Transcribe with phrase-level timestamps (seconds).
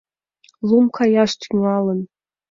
[0.67, 1.99] Лум каяш тӱҥалын.